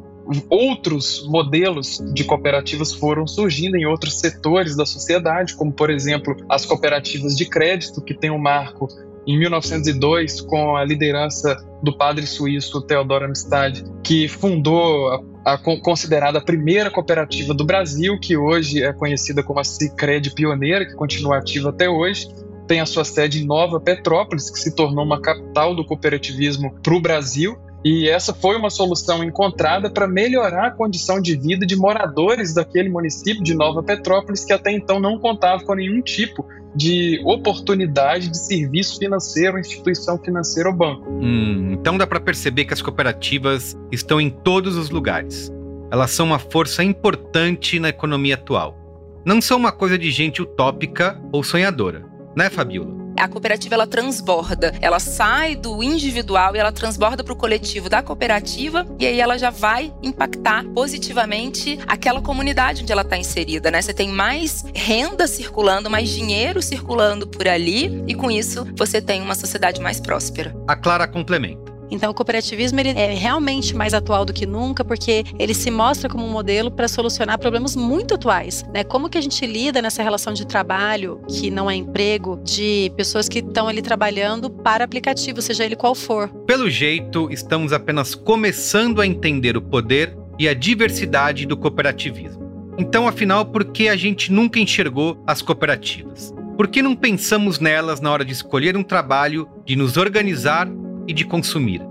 outros 0.49 1.27
modelos 1.27 2.01
de 2.13 2.23
cooperativas 2.23 2.93
foram 2.93 3.25
surgindo 3.27 3.75
em 3.75 3.85
outros 3.85 4.19
setores 4.19 4.75
da 4.75 4.85
sociedade, 4.85 5.55
como, 5.55 5.71
por 5.71 5.89
exemplo, 5.89 6.35
as 6.47 6.65
cooperativas 6.65 7.35
de 7.35 7.45
crédito, 7.45 8.01
que 8.01 8.13
tem 8.13 8.29
um 8.29 8.37
marco 8.37 8.87
em 9.29 9.37
1902 9.37 10.41
com 10.41 10.75
a 10.75 10.83
liderança 10.83 11.55
do 11.83 11.95
padre 11.95 12.25
suíço 12.25 12.81
Theodor 12.81 13.23
Amistad, 13.23 13.79
que 14.03 14.27
fundou 14.27 15.07
a, 15.45 15.53
a, 15.53 15.57
considerada 15.57 16.41
primeira 16.41 16.89
cooperativa 16.89 17.53
do 17.53 17.63
Brasil, 17.63 18.19
que 18.19 18.35
hoje 18.35 18.83
é 18.83 18.91
conhecida 18.91 19.43
como 19.43 19.59
a 19.59 19.63
Cicred 19.63 20.33
Pioneira, 20.33 20.83
que 20.83 20.95
continua 20.95 21.37
ativa 21.37 21.69
até 21.69 21.87
hoje. 21.87 22.27
Tem 22.67 22.79
a 22.81 22.87
sua 22.87 23.03
sede 23.03 23.43
em 23.43 23.45
Nova 23.45 23.79
Petrópolis, 23.79 24.49
que 24.49 24.57
se 24.57 24.75
tornou 24.75 25.05
uma 25.05 25.21
capital 25.21 25.75
do 25.75 25.85
cooperativismo 25.85 26.73
para 26.81 26.95
o 26.95 26.99
Brasil. 26.99 27.55
E 27.83 28.09
essa 28.09 28.33
foi 28.33 28.57
uma 28.57 28.69
solução 28.69 29.23
encontrada 29.23 29.89
para 29.89 30.07
melhorar 30.07 30.67
a 30.67 30.71
condição 30.71 31.21
de 31.21 31.35
vida 31.35 31.65
de 31.65 31.75
moradores 31.75 32.53
daquele 32.53 32.89
município 32.89 33.41
de 33.41 33.53
Nova 33.53 33.81
Petrópolis, 33.81 34.43
que 34.43 34.51
até 34.51 34.71
então 34.71 34.99
não 34.99 35.17
contava 35.17 35.63
com 35.63 35.73
nenhum 35.75 36.01
tipo 36.01 36.45
de 36.75 37.21
oportunidade 37.25 38.29
de 38.29 38.37
serviço 38.37 38.99
financeiro, 38.99 39.57
instituição 39.57 40.17
financeira 40.17 40.69
ou 40.69 40.75
banco. 40.75 41.09
Hum, 41.09 41.71
então 41.71 41.97
dá 41.97 42.05
para 42.05 42.19
perceber 42.19 42.65
que 42.65 42.73
as 42.73 42.81
cooperativas 42.81 43.77
estão 43.91 44.19
em 44.19 44.29
todos 44.29 44.75
os 44.75 44.89
lugares. 44.89 45.51
Elas 45.91 46.11
são 46.11 46.27
uma 46.27 46.37
força 46.37 46.83
importante 46.83 47.79
na 47.79 47.89
economia 47.89 48.35
atual. 48.35 48.77
Não 49.25 49.41
são 49.41 49.57
uma 49.57 49.71
coisa 49.71 49.97
de 49.97 50.11
gente 50.11 50.41
utópica 50.41 51.19
ou 51.31 51.43
sonhadora, 51.43 52.05
né, 52.35 52.49
Fabiola? 52.49 52.98
A 53.19 53.27
cooperativa 53.27 53.75
ela 53.75 53.87
transborda, 53.87 54.73
ela 54.81 54.99
sai 54.99 55.55
do 55.55 55.83
individual 55.83 56.55
e 56.55 56.59
ela 56.59 56.71
transborda 56.71 57.23
para 57.23 57.33
o 57.33 57.35
coletivo 57.35 57.89
da 57.89 58.01
cooperativa 58.01 58.85
e 58.97 59.05
aí 59.05 59.19
ela 59.19 59.37
já 59.37 59.49
vai 59.49 59.93
impactar 60.01 60.63
positivamente 60.73 61.77
aquela 61.87 62.21
comunidade 62.21 62.83
onde 62.83 62.91
ela 62.91 63.01
está 63.01 63.17
inserida, 63.17 63.69
né? 63.69 63.81
Você 63.81 63.93
tem 63.93 64.09
mais 64.09 64.65
renda 64.73 65.27
circulando, 65.27 65.89
mais 65.89 66.09
dinheiro 66.09 66.61
circulando 66.61 67.27
por 67.27 67.47
ali 67.47 68.03
e 68.07 68.15
com 68.15 68.31
isso 68.31 68.65
você 68.75 69.01
tem 69.01 69.21
uma 69.21 69.35
sociedade 69.35 69.81
mais 69.81 69.99
próspera. 69.99 70.55
A 70.67 70.75
Clara 70.75 71.07
complementa. 71.07 71.68
Então, 71.91 72.11
o 72.11 72.13
cooperativismo 72.13 72.79
ele 72.79 72.89
é 72.89 73.13
realmente 73.13 73.75
mais 73.75 73.93
atual 73.93 74.25
do 74.25 74.33
que 74.33 74.45
nunca, 74.45 74.83
porque 74.83 75.23
ele 75.37 75.53
se 75.53 75.71
mostra 75.71 76.09
como 76.09 76.25
um 76.25 76.29
modelo 76.29 76.69
para 76.69 76.87
solucionar 76.87 77.39
problemas 77.39 77.75
muito 77.75 78.15
atuais. 78.15 78.63
Né? 78.73 78.83
Como 78.83 79.09
que 79.09 79.17
a 79.17 79.21
gente 79.21 79.45
lida 79.45 79.81
nessa 79.81 80.03
relação 80.03 80.33
de 80.33 80.45
trabalho, 80.45 81.21
que 81.27 81.49
não 81.49 81.69
é 81.69 81.75
emprego, 81.75 82.39
de 82.43 82.91
pessoas 82.95 83.27
que 83.27 83.39
estão 83.39 83.67
ali 83.67 83.81
trabalhando 83.81 84.49
para 84.49 84.83
aplicativo, 84.83 85.41
seja 85.41 85.65
ele 85.65 85.75
qual 85.75 85.95
for. 85.95 86.29
Pelo 86.45 86.69
jeito, 86.69 87.29
estamos 87.31 87.73
apenas 87.73 88.13
começando 88.15 89.01
a 89.01 89.07
entender 89.07 89.57
o 89.57 89.61
poder 89.61 90.15
e 90.37 90.47
a 90.47 90.53
diversidade 90.53 91.45
do 91.45 91.57
cooperativismo. 91.57 92.49
Então, 92.77 93.07
afinal, 93.07 93.45
por 93.45 93.65
que 93.65 93.89
a 93.89 93.95
gente 93.95 94.31
nunca 94.31 94.59
enxergou 94.59 95.21
as 95.27 95.41
cooperativas? 95.41 96.33
Por 96.55 96.67
que 96.67 96.81
não 96.81 96.95
pensamos 96.95 97.59
nelas 97.59 97.99
na 97.99 98.11
hora 98.11 98.23
de 98.23 98.31
escolher 98.31 98.77
um 98.77 98.83
trabalho, 98.83 99.49
de 99.65 99.75
nos 99.75 99.97
organizar 99.97 100.67
e 101.09 101.13
de 101.13 101.25
consumir. 101.25 101.81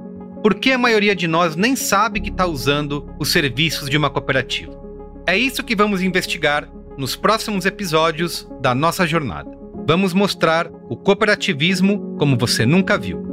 Por 0.41 0.55
que 0.55 0.71
a 0.71 0.79
maioria 0.79 1.17
de 1.17 1.27
nós 1.27 1.57
nem 1.57 1.75
sabe 1.75 2.21
que 2.21 2.31
está 2.31 2.47
usando 2.47 3.13
os 3.19 3.33
serviços 3.33 3.91
de 3.91 3.97
uma 3.97 4.09
cooperativa? 4.09 4.73
É 5.27 5.37
isso 5.37 5.65
que 5.65 5.75
vamos 5.75 6.01
investigar 6.01 6.71
nos 6.97 7.17
próximos 7.17 7.67
episódios 7.67 8.49
da 8.61 8.77
nossa 8.77 9.05
jornada. 9.05 9.51
Vamos 9.85 10.15
mostrar 10.15 10.71
o 10.89 10.97
cooperativismo 10.97 12.17
como 12.17 12.39
você 12.39 12.65
nunca 12.65 12.97
viu. 12.97 13.27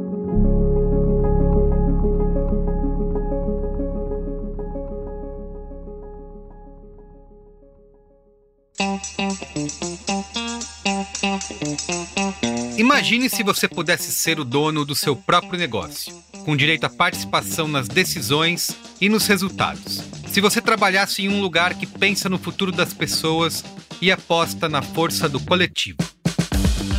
Imagine 12.77 13.29
se 13.29 13.41
você 13.41 13.69
pudesse 13.69 14.11
ser 14.11 14.37
o 14.37 14.43
dono 14.43 14.83
do 14.83 14.93
seu 14.93 15.15
próprio 15.15 15.57
negócio, 15.57 16.13
com 16.43 16.57
direito 16.57 16.83
à 16.83 16.89
participação 16.89 17.69
nas 17.69 17.87
decisões 17.87 18.75
e 18.99 19.07
nos 19.07 19.25
resultados. 19.27 20.03
Se 20.27 20.41
você 20.41 20.59
trabalhasse 20.59 21.21
em 21.21 21.29
um 21.29 21.39
lugar 21.39 21.75
que 21.75 21.85
pensa 21.85 22.27
no 22.27 22.37
futuro 22.37 22.73
das 22.73 22.93
pessoas 22.93 23.63
e 24.01 24.11
aposta 24.11 24.67
na 24.67 24.81
força 24.81 25.29
do 25.29 25.39
coletivo. 25.39 25.99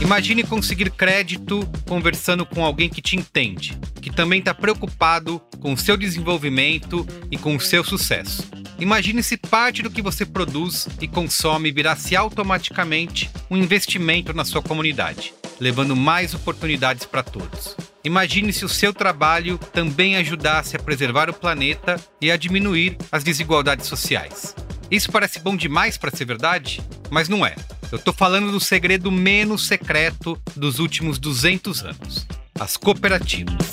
Imagine 0.00 0.42
conseguir 0.44 0.90
crédito 0.90 1.68
conversando 1.86 2.46
com 2.46 2.64
alguém 2.64 2.88
que 2.88 3.02
te 3.02 3.14
entende, 3.14 3.78
que 4.00 4.08
também 4.08 4.38
está 4.38 4.54
preocupado 4.54 5.42
com 5.60 5.74
o 5.74 5.78
seu 5.78 5.96
desenvolvimento 5.96 7.06
e 7.30 7.36
com 7.36 7.54
o 7.54 7.60
seu 7.60 7.84
sucesso. 7.84 8.48
Imagine 8.78 9.22
se 9.22 9.36
parte 9.36 9.82
do 9.82 9.90
que 9.90 10.00
você 10.00 10.24
produz 10.24 10.88
e 11.02 11.06
consome 11.06 11.70
virasse 11.70 12.16
automaticamente 12.16 13.30
um 13.50 13.58
investimento 13.58 14.32
na 14.32 14.44
sua 14.44 14.62
comunidade 14.62 15.35
levando 15.60 15.96
mais 15.96 16.34
oportunidades 16.34 17.04
para 17.04 17.22
todos. 17.22 17.76
Imagine 18.04 18.52
se 18.52 18.64
o 18.64 18.68
seu 18.68 18.92
trabalho 18.92 19.58
também 19.72 20.16
ajudasse 20.16 20.76
a 20.76 20.78
preservar 20.78 21.28
o 21.28 21.34
planeta 21.34 22.00
e 22.20 22.30
a 22.30 22.36
diminuir 22.36 22.96
as 23.10 23.24
desigualdades 23.24 23.86
sociais. 23.86 24.54
Isso 24.90 25.10
parece 25.10 25.40
bom 25.40 25.56
demais 25.56 25.98
para 25.98 26.14
ser 26.14 26.24
verdade, 26.24 26.80
mas 27.10 27.28
não 27.28 27.44
é. 27.44 27.56
Eu 27.90 27.98
estou 27.98 28.14
falando 28.14 28.52
do 28.52 28.60
segredo 28.60 29.10
menos 29.10 29.66
secreto 29.66 30.40
dos 30.54 30.78
últimos 30.78 31.18
200 31.18 31.82
anos: 31.82 32.26
as 32.58 32.76
cooperativas. 32.76 33.72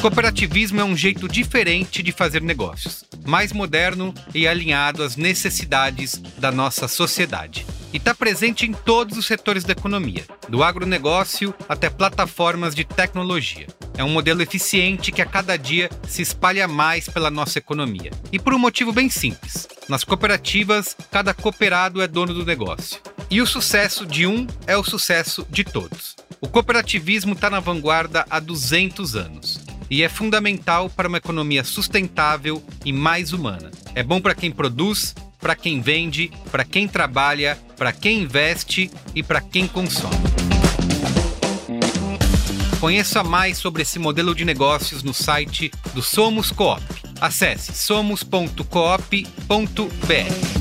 Cooperativismo 0.00 0.80
é 0.80 0.84
um 0.84 0.96
jeito 0.96 1.28
diferente 1.28 2.02
de 2.02 2.10
fazer 2.10 2.42
negócios, 2.42 3.04
mais 3.24 3.52
moderno 3.52 4.14
e 4.34 4.48
alinhado 4.48 5.02
às 5.02 5.16
necessidades 5.16 6.20
da 6.38 6.50
nossa 6.50 6.88
sociedade 6.88 7.64
e 7.92 7.96
está 7.96 8.14
presente 8.14 8.66
em 8.66 8.72
todos 8.72 9.16
os 9.16 9.26
setores 9.26 9.64
da 9.64 9.72
economia, 9.72 10.24
do 10.48 10.62
agronegócio 10.62 11.54
até 11.68 11.90
plataformas 11.90 12.74
de 12.74 12.84
tecnologia. 12.84 13.66
É 13.96 14.04
um 14.04 14.08
modelo 14.08 14.42
eficiente 14.42 15.12
que 15.12 15.20
a 15.20 15.26
cada 15.26 15.56
dia 15.56 15.90
se 16.08 16.22
espalha 16.22 16.66
mais 16.66 17.08
pela 17.08 17.30
nossa 17.30 17.58
economia. 17.58 18.10
E 18.32 18.38
por 18.38 18.54
um 18.54 18.58
motivo 18.58 18.92
bem 18.92 19.10
simples: 19.10 19.68
nas 19.88 20.04
cooperativas, 20.04 20.96
cada 21.10 21.34
cooperado 21.34 22.00
é 22.00 22.08
dono 22.08 22.32
do 22.32 22.44
negócio. 22.44 23.00
E 23.30 23.40
o 23.40 23.46
sucesso 23.46 24.06
de 24.06 24.26
um 24.26 24.46
é 24.66 24.76
o 24.76 24.82
sucesso 24.82 25.46
de 25.50 25.64
todos. 25.64 26.16
O 26.40 26.48
cooperativismo 26.48 27.34
está 27.34 27.50
na 27.50 27.60
vanguarda 27.60 28.24
há 28.30 28.40
200 28.40 29.14
anos 29.14 29.60
e 29.90 30.02
é 30.02 30.08
fundamental 30.08 30.88
para 30.88 31.08
uma 31.08 31.18
economia 31.18 31.64
sustentável 31.64 32.62
e 32.84 32.92
mais 32.92 33.32
humana. 33.32 33.70
É 33.94 34.02
bom 34.02 34.20
para 34.20 34.34
quem 34.34 34.50
produz, 34.50 35.14
para 35.40 35.54
quem 35.54 35.80
vende, 35.80 36.30
para 36.50 36.64
quem 36.64 36.86
trabalha, 36.86 37.58
para 37.76 37.92
quem 37.92 38.22
investe 38.22 38.90
e 39.14 39.22
para 39.22 39.40
quem 39.40 39.66
consome. 39.66 40.16
Conheça 42.80 43.22
mais 43.22 43.58
sobre 43.58 43.82
esse 43.82 43.98
modelo 43.98 44.34
de 44.34 44.44
negócios 44.44 45.02
no 45.02 45.12
site 45.12 45.70
do 45.94 46.02
Somos 46.02 46.50
Coop. 46.50 46.82
Acesse 47.20 47.74
somos.coop.br. 47.74 50.59